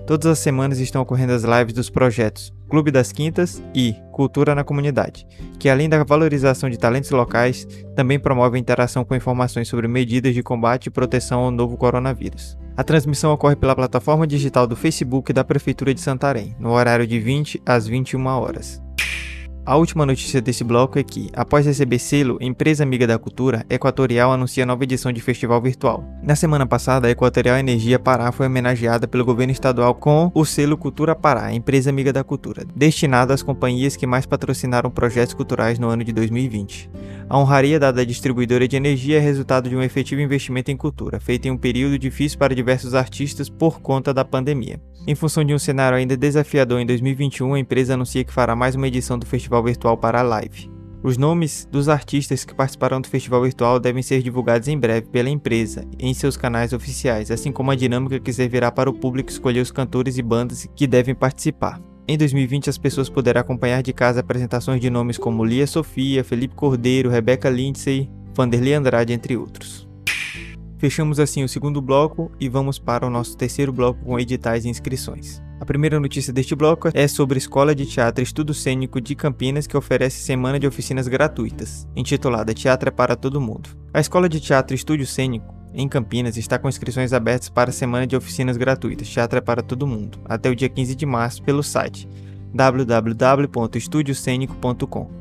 Todas 0.06 0.26
as 0.26 0.38
semanas 0.38 0.78
estão 0.78 1.02
ocorrendo 1.02 1.32
as 1.32 1.44
lives 1.44 1.72
dos 1.72 1.88
projetos 1.88 2.52
Clube 2.70 2.92
das 2.92 3.10
Quintas 3.10 3.60
e 3.74 3.96
Cultura 4.12 4.54
na 4.54 4.62
Comunidade, 4.62 5.26
que 5.58 5.68
além 5.68 5.88
da 5.88 6.04
valorização 6.04 6.70
de 6.70 6.78
talentos 6.78 7.10
locais, 7.10 7.66
também 7.96 8.18
promove 8.18 8.58
interação 8.58 9.04
com 9.04 9.16
informações 9.16 9.66
sobre 9.66 9.88
medidas 9.88 10.32
de 10.32 10.42
combate 10.42 10.86
e 10.86 10.90
proteção 10.90 11.40
ao 11.40 11.50
novo 11.50 11.76
coronavírus. 11.76 12.56
A 12.76 12.84
transmissão 12.84 13.32
ocorre 13.32 13.56
pela 13.56 13.74
plataforma 13.74 14.26
digital 14.26 14.66
do 14.66 14.76
Facebook 14.76 15.32
da 15.32 15.44
Prefeitura 15.44 15.92
de 15.92 16.00
Santarém, 16.00 16.54
no 16.58 16.70
horário 16.70 17.06
de 17.06 17.18
20 17.18 17.60
às 17.66 17.88
21 17.88 18.24
horas. 18.26 18.80
A 19.70 19.76
última 19.76 20.04
notícia 20.04 20.40
desse 20.40 20.64
bloco 20.64 20.98
é 20.98 21.04
que, 21.04 21.30
após 21.32 21.64
receber 21.64 22.00
selo 22.00 22.38
Empresa 22.40 22.82
Amiga 22.82 23.06
da 23.06 23.16
Cultura, 23.20 23.64
Equatorial 23.70 24.32
anuncia 24.32 24.66
nova 24.66 24.82
edição 24.82 25.12
de 25.12 25.20
festival 25.20 25.62
virtual. 25.62 26.04
Na 26.24 26.34
semana 26.34 26.66
passada, 26.66 27.06
a 27.06 27.10
Equatorial 27.12 27.56
Energia 27.56 27.96
Pará 27.96 28.32
foi 28.32 28.46
homenageada 28.46 29.06
pelo 29.06 29.24
governo 29.24 29.52
estadual 29.52 29.94
com 29.94 30.28
o 30.34 30.44
selo 30.44 30.76
Cultura 30.76 31.14
Pará, 31.14 31.54
Empresa 31.54 31.88
Amiga 31.88 32.12
da 32.12 32.24
Cultura, 32.24 32.66
destinado 32.74 33.32
às 33.32 33.44
companhias 33.44 33.94
que 33.94 34.08
mais 34.08 34.26
patrocinaram 34.26 34.90
projetos 34.90 35.34
culturais 35.34 35.78
no 35.78 35.88
ano 35.88 36.02
de 36.02 36.12
2020. 36.12 36.90
A 37.28 37.38
honraria 37.38 37.78
dada 37.78 38.00
à 38.00 38.04
distribuidora 38.04 38.66
de 38.66 38.74
energia 38.74 39.18
é 39.18 39.20
resultado 39.20 39.68
de 39.68 39.76
um 39.76 39.82
efetivo 39.84 40.20
investimento 40.20 40.72
em 40.72 40.76
cultura, 40.76 41.20
feito 41.20 41.46
em 41.46 41.52
um 41.52 41.56
período 41.56 41.96
difícil 41.96 42.36
para 42.40 42.56
diversos 42.56 42.92
artistas 42.92 43.48
por 43.48 43.80
conta 43.80 44.12
da 44.12 44.24
pandemia. 44.24 44.80
Em 45.06 45.14
função 45.14 45.42
de 45.42 45.54
um 45.54 45.58
cenário 45.58 45.96
ainda 45.96 46.16
desafiador 46.16 46.78
em 46.78 46.86
2021, 46.86 47.54
a 47.54 47.58
empresa 47.58 47.94
anuncia 47.94 48.22
que 48.22 48.32
fará 48.32 48.54
mais 48.54 48.74
uma 48.74 48.86
edição 48.86 49.18
do 49.18 49.24
festival 49.24 49.59
virtual 49.62 49.96
para 49.96 50.20
a 50.20 50.22
Live. 50.22 50.70
Os 51.02 51.16
nomes 51.16 51.66
dos 51.70 51.88
artistas 51.88 52.44
que 52.44 52.54
participarão 52.54 53.00
do 53.00 53.08
festival 53.08 53.42
virtual 53.42 53.80
devem 53.80 54.02
ser 54.02 54.22
divulgados 54.22 54.68
em 54.68 54.78
breve 54.78 55.08
pela 55.08 55.30
empresa 55.30 55.86
em 55.98 56.12
seus 56.12 56.36
canais 56.36 56.74
oficiais, 56.74 57.30
assim 57.30 57.50
como 57.50 57.70
a 57.70 57.74
dinâmica 57.74 58.20
que 58.20 58.32
servirá 58.32 58.70
para 58.70 58.90
o 58.90 58.94
público 58.94 59.30
escolher 59.30 59.60
os 59.60 59.70
cantores 59.70 60.18
e 60.18 60.22
bandas 60.22 60.68
que 60.76 60.86
devem 60.86 61.14
participar. 61.14 61.80
Em 62.06 62.18
2020, 62.18 62.68
as 62.68 62.76
pessoas 62.76 63.08
poderão 63.08 63.40
acompanhar 63.40 63.82
de 63.82 63.92
casa 63.92 64.20
apresentações 64.20 64.80
de 64.80 64.90
nomes 64.90 65.16
como 65.16 65.44
Lia 65.44 65.66
Sofia, 65.66 66.22
Felipe 66.22 66.54
Cordeiro, 66.54 67.08
Rebecca 67.08 67.48
Lindsay, 67.48 68.10
Vanderlei 68.34 68.74
Andrade, 68.74 69.12
entre 69.12 69.36
outros. 69.36 69.89
Fechamos 70.80 71.20
assim 71.20 71.44
o 71.44 71.48
segundo 71.48 71.80
bloco 71.82 72.32
e 72.40 72.48
vamos 72.48 72.78
para 72.78 73.06
o 73.06 73.10
nosso 73.10 73.36
terceiro 73.36 73.70
bloco 73.70 74.02
com 74.02 74.18
editais 74.18 74.64
e 74.64 74.70
inscrições. 74.70 75.42
A 75.60 75.66
primeira 75.66 76.00
notícia 76.00 76.32
deste 76.32 76.54
bloco 76.54 76.88
é 76.94 77.06
sobre 77.06 77.36
a 77.36 77.38
Escola 77.38 77.74
de 77.74 77.84
Teatro 77.84 78.24
Estudo 78.24 78.54
Cênico 78.54 78.98
de 78.98 79.14
Campinas 79.14 79.66
que 79.66 79.76
oferece 79.76 80.22
semana 80.22 80.58
de 80.58 80.66
oficinas 80.66 81.06
gratuitas, 81.06 81.86
intitulada 81.94 82.54
Teatro 82.54 82.88
é 82.88 82.90
para 82.90 83.14
todo 83.14 83.42
mundo. 83.42 83.68
A 83.92 84.00
Escola 84.00 84.26
de 84.26 84.40
Teatro 84.40 84.74
Estúdio 84.74 85.06
Cênico 85.06 85.54
em 85.74 85.86
Campinas 85.86 86.38
está 86.38 86.58
com 86.58 86.66
inscrições 86.66 87.12
abertas 87.12 87.50
para 87.50 87.68
a 87.68 87.74
semana 87.74 88.06
de 88.06 88.16
oficinas 88.16 88.56
gratuitas 88.56 89.06
Teatro 89.06 89.36
é 89.36 89.42
para 89.42 89.62
todo 89.62 89.86
mundo, 89.86 90.18
até 90.24 90.48
o 90.48 90.56
dia 90.56 90.70
15 90.70 90.94
de 90.94 91.04
março 91.04 91.42
pelo 91.42 91.62
site 91.62 92.08
www.estudiocênico.com. 92.54 95.19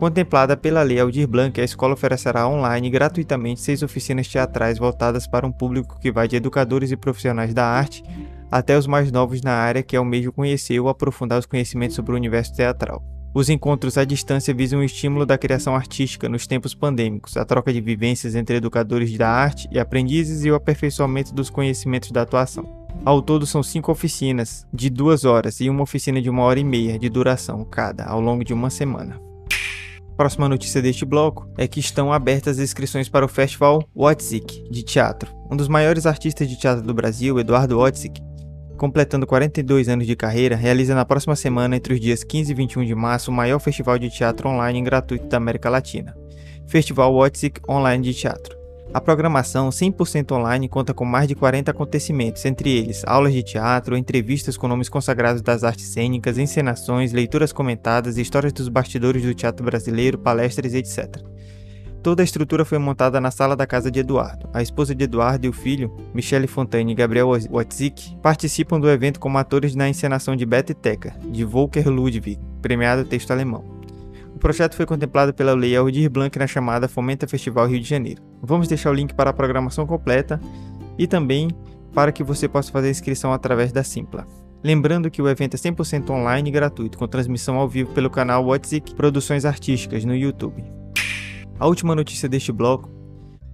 Contemplada 0.00 0.56
pela 0.56 0.80
Lei 0.80 0.98
Aldir 0.98 1.28
Blanc, 1.28 1.60
a 1.60 1.64
escola 1.64 1.92
oferecerá 1.92 2.48
online 2.48 2.88
gratuitamente 2.88 3.60
seis 3.60 3.82
oficinas 3.82 4.26
teatrais 4.26 4.78
voltadas 4.78 5.26
para 5.26 5.46
um 5.46 5.52
público 5.52 6.00
que 6.00 6.10
vai 6.10 6.26
de 6.26 6.36
educadores 6.36 6.90
e 6.90 6.96
profissionais 6.96 7.52
da 7.52 7.66
arte 7.66 8.02
até 8.50 8.78
os 8.78 8.86
mais 8.86 9.12
novos 9.12 9.42
na 9.42 9.52
área 9.52 9.82
que 9.82 9.94
almejam 9.94 10.32
conhecer 10.32 10.80
ou 10.80 10.88
aprofundar 10.88 11.38
os 11.38 11.44
conhecimentos 11.44 11.96
sobre 11.96 12.12
o 12.12 12.16
universo 12.16 12.54
teatral. 12.54 13.04
Os 13.34 13.50
encontros 13.50 13.98
à 13.98 14.04
distância 14.06 14.54
visam 14.54 14.80
o 14.80 14.84
estímulo 14.84 15.26
da 15.26 15.36
criação 15.36 15.76
artística 15.76 16.30
nos 16.30 16.46
tempos 16.46 16.74
pandêmicos, 16.74 17.36
a 17.36 17.44
troca 17.44 17.70
de 17.70 17.82
vivências 17.82 18.34
entre 18.34 18.56
educadores 18.56 19.14
da 19.18 19.28
arte 19.28 19.68
e 19.70 19.78
aprendizes 19.78 20.46
e 20.46 20.50
o 20.50 20.54
aperfeiçoamento 20.54 21.34
dos 21.34 21.50
conhecimentos 21.50 22.10
da 22.10 22.22
atuação. 22.22 22.88
Ao 23.04 23.20
todo, 23.20 23.44
são 23.44 23.62
cinco 23.62 23.92
oficinas 23.92 24.66
de 24.72 24.88
duas 24.88 25.26
horas 25.26 25.60
e 25.60 25.68
uma 25.68 25.82
oficina 25.82 26.22
de 26.22 26.30
uma 26.30 26.42
hora 26.42 26.58
e 26.58 26.64
meia 26.64 26.98
de 26.98 27.10
duração 27.10 27.66
cada, 27.66 28.06
ao 28.06 28.18
longo 28.18 28.42
de 28.42 28.54
uma 28.54 28.70
semana 28.70 29.28
próxima 30.20 30.50
notícia 30.50 30.82
deste 30.82 31.06
bloco 31.06 31.50
é 31.56 31.66
que 31.66 31.80
estão 31.80 32.12
abertas 32.12 32.58
as 32.58 32.64
inscrições 32.64 33.08
para 33.08 33.24
o 33.24 33.28
Festival 33.28 33.82
Wotzik 33.96 34.70
de 34.70 34.82
teatro. 34.82 35.32
Um 35.50 35.56
dos 35.56 35.66
maiores 35.66 36.04
artistas 36.04 36.46
de 36.46 36.58
teatro 36.58 36.84
do 36.84 36.92
Brasil, 36.92 37.40
Eduardo 37.40 37.78
Wotzik, 37.78 38.20
completando 38.76 39.26
42 39.26 39.88
anos 39.88 40.06
de 40.06 40.14
carreira, 40.14 40.56
realiza 40.56 40.94
na 40.94 41.06
próxima 41.06 41.34
semana, 41.34 41.74
entre 41.74 41.94
os 41.94 42.00
dias 42.00 42.22
15 42.22 42.52
e 42.52 42.54
21 42.54 42.84
de 42.84 42.94
março, 42.94 43.30
o 43.30 43.34
maior 43.34 43.58
festival 43.60 43.98
de 43.98 44.10
teatro 44.10 44.46
online 44.46 44.82
gratuito 44.82 45.26
da 45.26 45.38
América 45.38 45.70
Latina. 45.70 46.14
Festival 46.66 47.14
Wotzik 47.14 47.58
Online 47.66 48.04
de 48.04 48.12
Teatro. 48.12 48.59
A 48.92 49.00
programação 49.00 49.68
100% 49.68 50.32
online 50.32 50.68
conta 50.68 50.92
com 50.92 51.04
mais 51.04 51.28
de 51.28 51.36
40 51.36 51.70
acontecimentos, 51.70 52.44
entre 52.44 52.70
eles 52.70 53.04
aulas 53.06 53.32
de 53.32 53.40
teatro, 53.40 53.96
entrevistas 53.96 54.56
com 54.56 54.66
nomes 54.66 54.88
consagrados 54.88 55.40
das 55.40 55.62
artes 55.62 55.86
cênicas, 55.86 56.38
encenações, 56.38 57.12
leituras 57.12 57.52
comentadas, 57.52 58.18
histórias 58.18 58.52
dos 58.52 58.68
bastidores 58.68 59.22
do 59.22 59.32
teatro 59.32 59.64
brasileiro, 59.64 60.18
palestras, 60.18 60.74
etc. 60.74 61.22
Toda 62.02 62.20
a 62.20 62.24
estrutura 62.24 62.64
foi 62.64 62.78
montada 62.78 63.20
na 63.20 63.30
sala 63.30 63.54
da 63.54 63.64
casa 63.64 63.92
de 63.92 64.00
Eduardo. 64.00 64.48
A 64.52 64.60
esposa 64.60 64.92
de 64.92 65.04
Eduardo 65.04 65.46
e 65.46 65.48
o 65.48 65.52
filho, 65.52 65.96
Michele 66.12 66.48
Fontaine 66.48 66.90
e 66.90 66.94
Gabriel 66.94 67.28
Watzik, 67.28 68.16
participam 68.16 68.80
do 68.80 68.90
evento 68.90 69.20
como 69.20 69.38
atores 69.38 69.76
na 69.76 69.88
encenação 69.88 70.34
de 70.34 70.44
Beth 70.44 70.74
Teca, 70.74 71.14
de 71.30 71.44
Volker 71.44 71.88
Ludwig, 71.88 72.40
premiado 72.60 73.04
texto 73.04 73.30
alemão. 73.30 73.79
O 74.40 74.48
projeto 74.50 74.74
foi 74.74 74.86
contemplado 74.86 75.34
pela 75.34 75.52
Lei 75.52 75.76
Aldir 75.76 76.08
Blanc 76.08 76.38
na 76.38 76.46
chamada 76.46 76.88
Fomenta 76.88 77.28
Festival 77.28 77.66
Rio 77.66 77.78
de 77.78 77.86
Janeiro. 77.86 78.22
Vamos 78.40 78.68
deixar 78.68 78.90
o 78.90 78.94
link 78.94 79.12
para 79.12 79.28
a 79.28 79.34
programação 79.34 79.86
completa 79.86 80.40
e 80.98 81.06
também 81.06 81.50
para 81.92 82.10
que 82.10 82.24
você 82.24 82.48
possa 82.48 82.72
fazer 82.72 82.88
a 82.88 82.90
inscrição 82.90 83.34
através 83.34 83.70
da 83.70 83.84
Simpla. 83.84 84.26
Lembrando 84.64 85.10
que 85.10 85.20
o 85.20 85.28
evento 85.28 85.56
é 85.56 85.58
100% 85.58 86.08
online 86.08 86.48
e 86.48 86.52
gratuito, 86.52 86.96
com 86.96 87.06
transmissão 87.06 87.56
ao 87.56 87.68
vivo 87.68 87.92
pelo 87.92 88.08
canal 88.08 88.42
WhatsApp 88.46 88.94
Produções 88.94 89.44
Artísticas 89.44 90.06
no 90.06 90.16
YouTube. 90.16 90.64
A 91.58 91.66
última 91.66 91.94
notícia 91.94 92.26
deste 92.26 92.50
bloco 92.50 92.88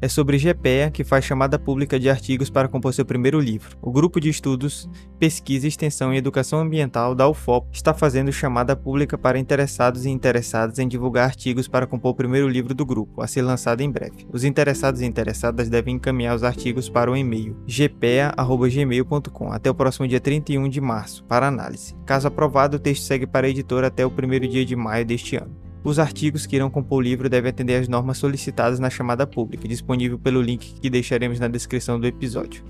é 0.00 0.08
sobre 0.08 0.38
GPEA, 0.38 0.90
que 0.90 1.04
faz 1.04 1.24
chamada 1.24 1.58
pública 1.58 1.98
de 1.98 2.10
artigos 2.10 2.50
para 2.50 2.68
compor 2.68 2.92
seu 2.92 3.04
primeiro 3.04 3.40
livro. 3.40 3.76
O 3.80 3.90
grupo 3.90 4.20
de 4.20 4.28
estudos, 4.28 4.88
pesquisa, 5.18 5.66
extensão 5.66 6.12
e 6.12 6.16
educação 6.16 6.60
ambiental 6.60 7.14
da 7.14 7.28
UFOP 7.28 7.68
está 7.72 7.94
fazendo 7.94 8.32
chamada 8.32 8.76
pública 8.76 9.16
para 9.16 9.38
interessados 9.38 10.04
e 10.04 10.10
interessadas 10.10 10.78
em 10.78 10.88
divulgar 10.88 11.26
artigos 11.26 11.68
para 11.68 11.86
compor 11.86 12.12
o 12.12 12.14
primeiro 12.14 12.48
livro 12.48 12.74
do 12.74 12.84
grupo, 12.84 13.22
a 13.22 13.26
ser 13.26 13.42
lançado 13.42 13.80
em 13.80 13.90
breve. 13.90 14.26
Os 14.32 14.44
interessados 14.44 15.00
e 15.00 15.06
interessadas 15.06 15.68
devem 15.68 15.96
encaminhar 15.96 16.34
os 16.34 16.44
artigos 16.44 16.88
para 16.88 17.10
o 17.10 17.16
e-mail 17.16 17.56
gpea.gmail.com 17.66 19.52
até 19.52 19.70
o 19.70 19.74
próximo 19.74 20.06
dia 20.06 20.20
31 20.20 20.68
de 20.68 20.80
março 20.80 21.24
para 21.24 21.46
análise. 21.46 21.94
Caso 22.04 22.28
aprovado, 22.28 22.76
o 22.76 22.80
texto 22.80 23.04
segue 23.04 23.26
para 23.26 23.46
a 23.46 23.50
editora 23.50 23.88
até 23.88 24.04
o 24.04 24.10
primeiro 24.10 24.46
dia 24.46 24.64
de 24.64 24.76
maio 24.76 25.04
deste 25.04 25.36
ano. 25.36 25.65
Os 25.86 26.00
artigos 26.00 26.46
que 26.46 26.56
irão 26.56 26.68
compor 26.68 26.98
o 26.98 27.00
livro 27.00 27.30
devem 27.30 27.48
atender 27.48 27.76
às 27.76 27.86
normas 27.86 28.18
solicitadas 28.18 28.80
na 28.80 28.90
chamada 28.90 29.24
pública, 29.24 29.68
disponível 29.68 30.18
pelo 30.18 30.42
link 30.42 30.80
que 30.80 30.90
deixaremos 30.90 31.38
na 31.38 31.46
descrição 31.46 32.00
do 32.00 32.08
episódio. 32.08 32.64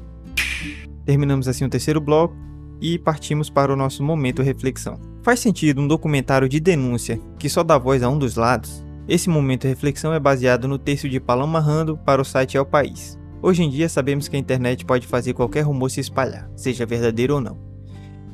Terminamos 1.03 1.49
assim 1.49 1.65
o 1.65 1.69
terceiro 1.71 1.99
bloco 1.99 2.37
e 2.79 2.99
partimos 2.99 3.49
para 3.49 3.73
o 3.73 3.77
nosso 3.77 4.03
momento 4.03 4.43
reflexão. 4.43 5.01
Faz 5.23 5.41
sentido 5.41 5.81
um 5.81 5.89
documentário 5.89 6.47
de 6.47 6.61
denúncia 6.61 7.19
que 7.39 7.49
só 7.49 7.63
dá 7.63 7.79
voz 7.79 8.03
a 8.03 8.09
um 8.11 8.19
dos 8.19 8.37
lados? 8.37 8.85
Esse 9.09 9.31
momento 9.31 9.67
reflexão 9.67 10.13
é 10.13 10.21
baseado 10.21 10.69
no 10.69 10.79
texto 10.79 11.09
de 11.09 11.19
Paloma 11.19 11.59
Rando 11.59 11.97
para 11.97 12.21
o 12.21 12.25
site 12.25 12.59
o 12.59 12.67
País. 12.67 13.19
Hoje 13.41 13.63
em 13.63 13.71
dia 13.71 13.89
sabemos 13.89 14.29
que 14.29 14.37
a 14.37 14.39
internet 14.39 14.85
pode 14.85 15.07
fazer 15.07 15.33
qualquer 15.33 15.63
rumor 15.63 15.91
se 15.91 16.01
espalhar, 16.01 16.51
seja 16.55 16.85
verdadeiro 16.85 17.37
ou 17.37 17.41
não. 17.41 17.76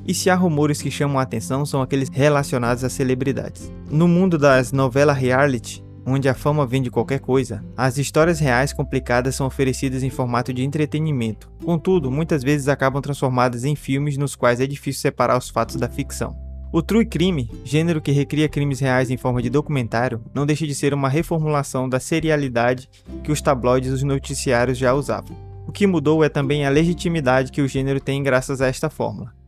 E 0.06 0.12
se 0.12 0.28
há 0.28 0.35
rumores 0.35 0.82
que 0.82 0.90
chamam 0.90 1.18
a 1.18 1.23
atenção, 1.23 1.64
são 1.64 1.80
aqueles 1.80 2.09
relacionados 2.12 2.82
a 2.82 2.88
celebridades. 2.88 3.73
No 3.88 4.09
mundo 4.09 4.37
das 4.37 4.73
novelas 4.73 5.16
reality, 5.16 5.82
onde 6.04 6.28
a 6.28 6.35
fama 6.35 6.66
vem 6.66 6.82
de 6.82 6.90
qualquer 6.90 7.21
coisa, 7.21 7.64
as 7.76 7.99
histórias 7.99 8.40
reais 8.40 8.73
complicadas 8.73 9.37
são 9.37 9.47
oferecidas 9.47 10.02
em 10.02 10.11
formato 10.11 10.52
de 10.52 10.64
entretenimento. 10.64 11.50
Contudo, 11.64 12.11
muitas 12.11 12.42
vezes 12.42 12.68
acabam 12.68 13.00
transformadas 13.00 13.64
em 13.64 13.76
filmes 13.76 14.16
nos 14.16 14.35
quais 14.35 14.61
é 14.61 14.66
difícil 14.66 15.00
separar 15.00 15.38
os 15.38 15.49
fatos 15.49 15.76
da 15.76 15.88
ficção. 15.88 16.37
O 16.73 16.82
true 16.82 17.04
crime, 17.04 17.50
gênero 17.64 18.00
que 18.00 18.11
recria 18.11 18.49
crimes 18.49 18.80
reais 18.80 19.11
em 19.11 19.16
forma 19.16 19.42
de 19.42 19.50
documentário, 19.50 20.25
não 20.35 20.47
deixa 20.47 20.66
de 20.66 20.75
ser 20.75 20.94
uma 20.94 21.09
reformulação 21.09 21.88
da 21.88 22.00
serialidade 22.00 22.88
que 23.23 23.30
os 23.30 23.42
tabloides 23.42 23.90
e 23.90 23.94
os 23.94 24.02
noticiários 24.02 24.78
já 24.78 24.94
usavam. 24.94 25.37
O 25.68 25.71
que 25.71 25.87
mudou 25.87 26.25
é 26.25 26.28
também 26.28 26.66
a 26.66 26.71
legitimidade 26.71 27.52
que 27.52 27.61
o 27.61 27.68
gênero 27.68 28.00
tem 28.00 28.23
graças 28.23 28.61
a 28.61 28.66
esta 28.66 28.90
fórmula 28.90 29.41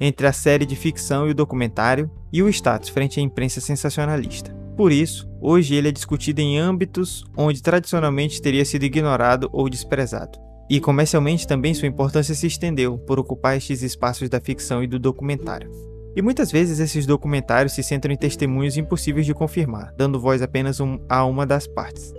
entre 0.00 0.26
a 0.26 0.32
série 0.32 0.66
de 0.66 0.76
ficção 0.76 1.26
e 1.26 1.30
o 1.30 1.34
documentário 1.34 2.10
e 2.32 2.42
o 2.42 2.48
status 2.48 2.88
frente 2.88 3.20
à 3.20 3.22
imprensa 3.22 3.60
sensacionalista. 3.60 4.52
Por 4.76 4.92
isso, 4.92 5.28
hoje 5.40 5.74
ele 5.74 5.88
é 5.88 5.92
discutido 5.92 6.40
em 6.40 6.58
âmbitos 6.58 7.24
onde 7.36 7.62
tradicionalmente 7.62 8.40
teria 8.40 8.64
sido 8.64 8.84
ignorado 8.84 9.48
ou 9.52 9.68
desprezado. 9.68 10.38
E 10.70 10.78
comercialmente 10.80 11.46
também 11.46 11.74
sua 11.74 11.88
importância 11.88 12.34
se 12.34 12.46
estendeu 12.46 12.98
por 12.98 13.18
ocupar 13.18 13.56
estes 13.56 13.82
espaços 13.82 14.28
da 14.28 14.40
ficção 14.40 14.82
e 14.82 14.86
do 14.86 14.98
documentário. 14.98 15.70
E 16.14 16.22
muitas 16.22 16.52
vezes 16.52 16.78
esses 16.78 17.06
documentários 17.06 17.72
se 17.72 17.82
centram 17.82 18.12
em 18.12 18.16
testemunhos 18.16 18.76
impossíveis 18.76 19.24
de 19.24 19.34
confirmar, 19.34 19.94
dando 19.96 20.20
voz 20.20 20.42
apenas 20.42 20.78
um, 20.80 20.98
a 21.08 21.24
uma 21.24 21.46
das 21.46 21.66
partes. 21.66 22.12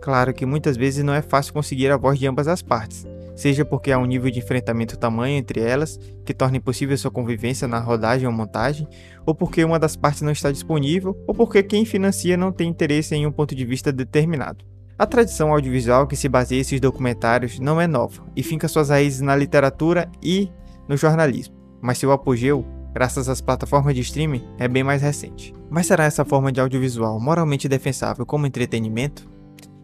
Claro 0.00 0.32
que 0.32 0.46
muitas 0.46 0.76
vezes 0.76 1.02
não 1.02 1.14
é 1.14 1.22
fácil 1.22 1.52
conseguir 1.52 1.90
a 1.90 1.96
voz 1.96 2.18
de 2.18 2.26
ambas 2.26 2.48
as 2.48 2.62
partes, 2.62 3.04
seja 3.36 3.64
porque 3.64 3.92
há 3.92 3.98
um 3.98 4.06
nível 4.06 4.30
de 4.30 4.40
enfrentamento 4.40 4.96
tamanho 4.96 5.36
entre 5.36 5.60
elas 5.60 5.98
que 6.24 6.34
torna 6.34 6.56
impossível 6.56 6.96
sua 6.98 7.10
convivência 7.10 7.68
na 7.68 7.78
rodagem 7.78 8.26
ou 8.26 8.32
montagem, 8.32 8.88
ou 9.24 9.34
porque 9.34 9.62
uma 9.64 9.78
das 9.78 9.94
partes 9.94 10.22
não 10.22 10.32
está 10.32 10.50
disponível, 10.50 11.16
ou 11.26 11.34
porque 11.34 11.62
quem 11.62 11.84
financia 11.84 12.36
não 12.36 12.50
tem 12.50 12.68
interesse 12.68 13.14
em 13.14 13.26
um 13.26 13.32
ponto 13.32 13.54
de 13.54 13.64
vista 13.64 13.92
determinado. 13.92 14.64
A 14.98 15.06
tradição 15.06 15.52
audiovisual 15.52 16.06
que 16.06 16.16
se 16.16 16.28
baseia 16.28 16.62
esses 16.62 16.80
documentários 16.80 17.60
não 17.60 17.80
é 17.80 17.86
nova 17.86 18.24
e 18.34 18.42
finca 18.42 18.66
suas 18.66 18.88
raízes 18.88 19.20
na 19.20 19.36
literatura 19.36 20.10
e 20.22 20.50
no 20.88 20.96
jornalismo, 20.96 21.54
mas 21.82 21.98
seu 21.98 22.10
apogeu 22.10 22.64
graças 22.96 23.28
às 23.28 23.42
plataformas 23.42 23.94
de 23.94 24.00
streaming, 24.00 24.42
é 24.58 24.66
bem 24.66 24.82
mais 24.82 25.02
recente. 25.02 25.52
Mas 25.68 25.86
será 25.86 26.04
essa 26.04 26.24
forma 26.24 26.50
de 26.50 26.62
audiovisual 26.62 27.20
moralmente 27.20 27.68
defensável 27.68 28.24
como 28.24 28.46
entretenimento? 28.46 29.28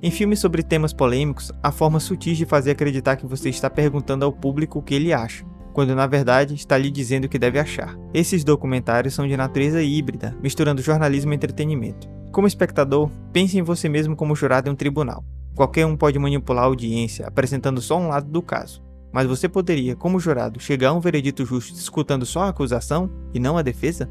Em 0.04 0.10
filmes 0.10 0.40
sobre 0.40 0.64
temas 0.64 0.92
polêmicos, 0.92 1.52
há 1.62 1.70
formas 1.70 2.02
sutis 2.02 2.36
de 2.36 2.44
fazer 2.44 2.72
acreditar 2.72 3.14
que 3.14 3.24
você 3.24 3.48
está 3.48 3.70
perguntando 3.70 4.24
ao 4.24 4.32
público 4.32 4.80
o 4.80 4.82
que 4.82 4.96
ele 4.96 5.12
acha, 5.12 5.44
quando 5.72 5.94
na 5.94 6.08
verdade 6.08 6.56
está 6.56 6.76
lhe 6.76 6.90
dizendo 6.90 7.26
o 7.26 7.28
que 7.28 7.38
deve 7.38 7.56
achar. 7.56 7.96
Esses 8.12 8.42
documentários 8.42 9.14
são 9.14 9.28
de 9.28 9.36
natureza 9.36 9.80
híbrida, 9.80 10.36
misturando 10.42 10.82
jornalismo 10.82 11.32
e 11.32 11.36
entretenimento. 11.36 12.08
Como 12.32 12.48
espectador, 12.48 13.12
pense 13.32 13.56
em 13.56 13.62
você 13.62 13.88
mesmo 13.88 14.16
como 14.16 14.34
jurado 14.34 14.68
em 14.68 14.72
um 14.72 14.74
tribunal. 14.74 15.24
Qualquer 15.54 15.86
um 15.86 15.96
pode 15.96 16.18
manipular 16.18 16.64
a 16.64 16.66
audiência 16.66 17.24
apresentando 17.28 17.80
só 17.80 17.96
um 17.96 18.08
lado 18.08 18.28
do 18.28 18.42
caso. 18.42 18.82
Mas 19.12 19.28
você 19.28 19.48
poderia, 19.48 19.94
como 19.94 20.18
jurado, 20.18 20.58
chegar 20.58 20.88
a 20.88 20.94
um 20.94 21.00
veredito 21.00 21.46
justo 21.46 21.78
escutando 21.78 22.26
só 22.26 22.42
a 22.42 22.48
acusação 22.48 23.08
e 23.32 23.38
não 23.38 23.56
a 23.56 23.62
defesa? 23.62 24.10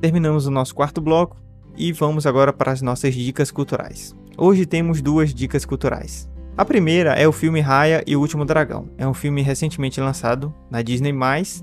Terminamos 0.00 0.46
o 0.46 0.50
nosso 0.52 0.72
quarto 0.72 1.00
bloco 1.00 1.42
e 1.76 1.92
vamos 1.92 2.26
agora 2.26 2.52
para 2.52 2.72
as 2.72 2.82
nossas 2.82 3.14
dicas 3.14 3.50
culturais. 3.50 4.14
Hoje 4.36 4.66
temos 4.66 5.00
duas 5.00 5.34
dicas 5.34 5.64
culturais. 5.64 6.28
A 6.56 6.64
primeira 6.64 7.14
é 7.14 7.26
o 7.26 7.32
filme 7.32 7.60
Raya 7.60 8.02
e 8.06 8.14
o 8.14 8.20
Último 8.20 8.44
Dragão. 8.44 8.88
É 8.98 9.06
um 9.06 9.14
filme 9.14 9.42
recentemente 9.42 10.00
lançado 10.00 10.54
na 10.70 10.82
Disney+, 10.82 11.12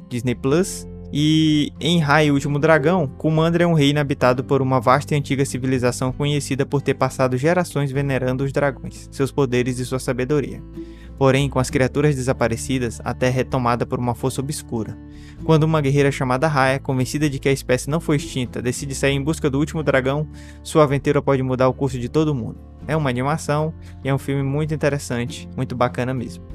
Disney 0.09 0.35
Plus, 0.35 0.87
e 1.11 1.71
em 1.79 1.99
Raya 1.99 2.27
e 2.27 2.31
o 2.31 2.35
Último 2.35 2.59
Dragão, 2.59 3.07
Kumandra 3.07 3.63
é 3.63 3.67
um 3.67 3.73
reino 3.73 3.99
habitado 3.99 4.43
por 4.43 4.61
uma 4.61 4.79
vasta 4.79 5.15
e 5.15 5.17
antiga 5.17 5.43
civilização 5.43 6.11
conhecida 6.11 6.65
por 6.65 6.81
ter 6.81 6.93
passado 6.93 7.35
gerações 7.35 7.91
venerando 7.91 8.43
os 8.43 8.51
dragões, 8.51 9.09
seus 9.11 9.31
poderes 9.31 9.79
e 9.79 9.85
sua 9.85 9.99
sabedoria. 9.99 10.61
Porém, 11.19 11.49
com 11.49 11.59
as 11.59 11.69
criaturas 11.69 12.15
desaparecidas, 12.15 13.01
a 13.03 13.13
Terra 13.13 13.41
é 13.41 13.43
tomada 13.43 13.85
por 13.85 13.99
uma 13.99 14.15
força 14.15 14.39
obscura. 14.39 14.97
Quando 15.43 15.63
uma 15.63 15.81
guerreira 15.81 16.13
chamada 16.13 16.47
Raya, 16.47 16.79
convencida 16.79 17.29
de 17.29 17.39
que 17.39 17.49
a 17.49 17.51
espécie 17.51 17.89
não 17.89 17.99
foi 17.99 18.15
extinta, 18.15 18.61
decide 18.61 18.95
sair 18.95 19.15
em 19.15 19.21
busca 19.21 19.49
do 19.49 19.59
último 19.59 19.83
dragão, 19.83 20.25
sua 20.63 20.83
aventura 20.83 21.21
pode 21.21 21.43
mudar 21.43 21.67
o 21.67 21.73
curso 21.73 21.99
de 21.99 22.07
todo 22.07 22.33
mundo. 22.33 22.57
É 22.87 22.95
uma 22.95 23.09
animação 23.09 23.73
e 24.01 24.07
é 24.07 24.15
um 24.15 24.17
filme 24.17 24.43
muito 24.43 24.73
interessante, 24.73 25.49
muito 25.57 25.75
bacana 25.75 26.13
mesmo. 26.13 26.45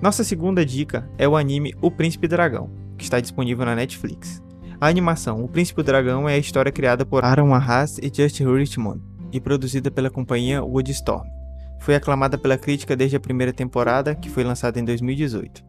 Nossa 0.00 0.22
segunda 0.22 0.64
dica 0.64 1.10
é 1.18 1.26
o 1.26 1.36
anime 1.36 1.74
O 1.82 1.90
Príncipe 1.90 2.28
Dragão, 2.28 2.70
que 2.96 3.02
está 3.02 3.18
disponível 3.18 3.66
na 3.66 3.74
Netflix. 3.74 4.40
A 4.80 4.86
animação 4.86 5.42
O 5.42 5.48
Príncipe 5.48 5.82
Dragão 5.82 6.28
é 6.28 6.34
a 6.34 6.38
história 6.38 6.70
criada 6.70 7.04
por 7.04 7.24
Aaron 7.24 7.52
Arras 7.52 7.98
e 7.98 8.12
Just 8.14 8.38
Richmond 8.38 9.02
e 9.32 9.40
produzida 9.40 9.90
pela 9.90 10.08
companhia 10.08 10.62
Woodstorm. 10.62 11.37
Foi 11.80 11.94
aclamada 11.94 12.36
pela 12.36 12.58
crítica 12.58 12.96
desde 12.96 13.16
a 13.16 13.20
primeira 13.20 13.52
temporada, 13.52 14.14
que 14.14 14.28
foi 14.28 14.44
lançada 14.44 14.78
em 14.78 14.84
2018. 14.84 15.64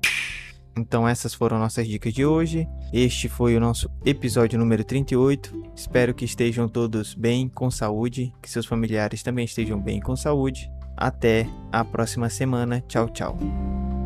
Então 0.78 1.08
essas 1.08 1.34
foram 1.34 1.60
nossas 1.60 1.88
dicas 1.88 2.14
de 2.14 2.26
hoje. 2.26 2.68
Este 2.94 3.28
foi 3.28 3.56
o 3.56 3.60
nosso 3.60 3.90
episódio 4.06 4.58
número 4.58 4.84
38. 4.84 5.72
Espero 5.76 6.14
que 6.14 6.26
estejam 6.26 6.68
todos 6.68 7.14
bem, 7.14 7.50
com 7.50 7.70
saúde, 7.70 8.34
que 8.42 8.50
seus 8.50 8.66
familiares 8.66 9.22
também 9.22 9.46
estejam 9.46 9.80
bem 9.80 10.00
com 10.00 10.16
saúde. 10.16 10.72
Até 10.96 11.48
a 11.72 11.84
próxima 11.84 12.30
semana. 12.30 12.82
Tchau, 12.88 13.10
tchau. 13.10 13.99